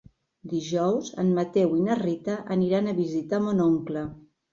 Dijous 0.51 1.11
en 1.23 1.27
Mateu 1.39 1.75
i 1.79 1.83
na 1.87 1.97
Rita 1.99 2.37
aniran 2.55 2.87
a 2.87 2.95
visitar 3.01 3.41
mon 3.45 3.63
oncle. 3.67 4.03